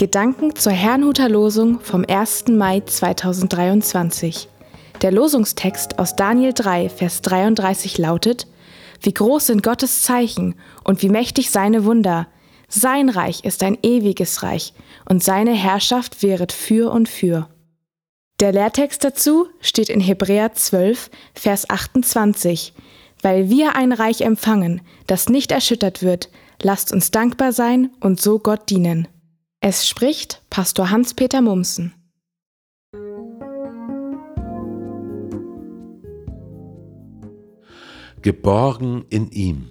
[0.00, 2.48] Gedanken zur Herrnhuter Losung vom 1.
[2.48, 4.48] Mai 2023.
[5.02, 8.46] Der Losungstext aus Daniel 3, Vers 33 lautet,
[9.02, 12.28] Wie groß sind Gottes Zeichen und wie mächtig seine Wunder.
[12.66, 14.72] Sein Reich ist ein ewiges Reich
[15.06, 17.50] und seine Herrschaft wäret für und für.
[18.40, 22.72] Der Lehrtext dazu steht in Hebräer 12, Vers 28.
[23.20, 26.30] Weil wir ein Reich empfangen, das nicht erschüttert wird,
[26.62, 29.06] lasst uns dankbar sein und so Gott dienen.
[29.62, 31.92] Es spricht Pastor Hans-Peter Mumsen.
[38.22, 39.68] Geborgen in ihm.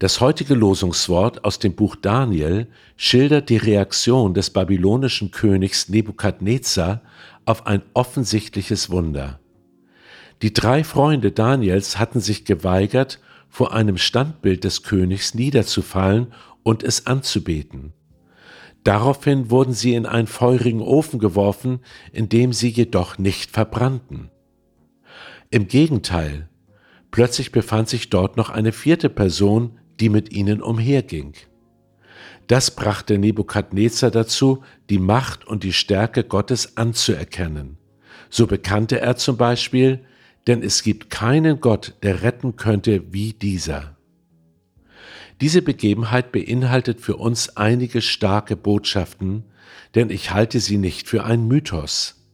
[0.00, 2.66] Das heutige Losungswort aus dem Buch Daniel
[2.96, 7.02] schildert die Reaktion des babylonischen Königs Nebukadnezar
[7.44, 9.38] auf ein offensichtliches Wunder.
[10.42, 16.32] Die drei Freunde Daniels hatten sich geweigert, vor einem Standbild des Königs niederzufallen
[16.64, 17.92] und es anzubeten.
[18.88, 24.30] Daraufhin wurden sie in einen feurigen Ofen geworfen, in dem sie jedoch nicht verbrannten.
[25.50, 26.48] Im Gegenteil,
[27.10, 31.34] plötzlich befand sich dort noch eine vierte Person, die mit ihnen umherging.
[32.46, 37.76] Das brachte Nebukadnezar dazu, die Macht und die Stärke Gottes anzuerkennen.
[38.30, 40.06] So bekannte er zum Beispiel,
[40.46, 43.97] denn es gibt keinen Gott, der retten könnte wie dieser.
[45.40, 49.44] Diese Begebenheit beinhaltet für uns einige starke Botschaften,
[49.94, 52.26] denn ich halte sie nicht für einen Mythos.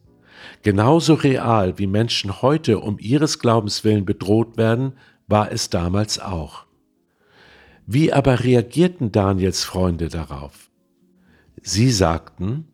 [0.63, 4.95] Genauso real wie Menschen heute um ihres Glaubens willen bedroht werden,
[5.27, 6.65] war es damals auch.
[7.87, 10.71] Wie aber reagierten Daniels Freunde darauf?
[11.63, 12.67] Sie sagten,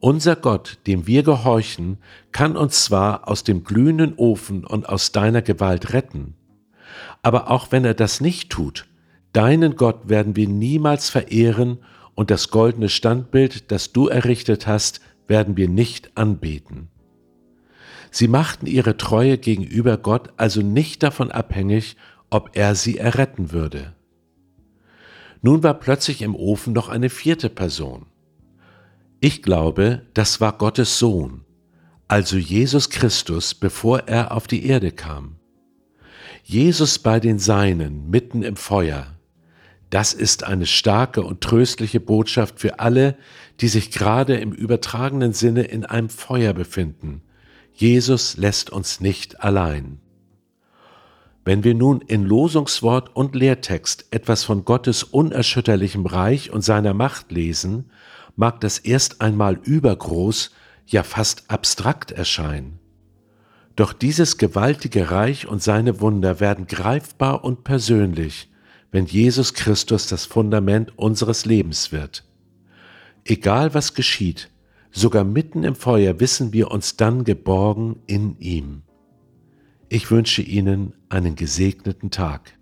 [0.00, 1.98] unser Gott, dem wir gehorchen,
[2.30, 6.34] kann uns zwar aus dem glühenden Ofen und aus deiner Gewalt retten,
[7.22, 8.86] aber auch wenn er das nicht tut,
[9.32, 11.78] deinen Gott werden wir niemals verehren
[12.14, 16.88] und das goldene Standbild, das du errichtet hast, werden wir nicht anbeten.
[18.10, 21.96] Sie machten ihre Treue gegenüber Gott also nicht davon abhängig,
[22.30, 23.94] ob er sie erretten würde.
[25.42, 28.06] Nun war plötzlich im Ofen noch eine vierte Person.
[29.20, 31.44] Ich glaube, das war Gottes Sohn,
[32.08, 35.36] also Jesus Christus, bevor er auf die Erde kam.
[36.42, 39.17] Jesus bei den Seinen mitten im Feuer.
[39.90, 43.16] Das ist eine starke und tröstliche Botschaft für alle,
[43.60, 47.22] die sich gerade im übertragenen Sinne in einem Feuer befinden.
[47.72, 50.00] Jesus lässt uns nicht allein.
[51.44, 57.32] Wenn wir nun in Losungswort und Lehrtext etwas von Gottes unerschütterlichem Reich und seiner Macht
[57.32, 57.90] lesen,
[58.36, 60.50] mag das erst einmal übergroß,
[60.86, 62.78] ja fast abstrakt erscheinen.
[63.76, 68.50] Doch dieses gewaltige Reich und seine Wunder werden greifbar und persönlich,
[68.90, 72.24] wenn Jesus Christus das Fundament unseres Lebens wird.
[73.24, 74.50] Egal was geschieht,
[74.90, 78.82] sogar mitten im Feuer wissen wir uns dann geborgen in ihm.
[79.90, 82.58] Ich wünsche Ihnen einen gesegneten Tag.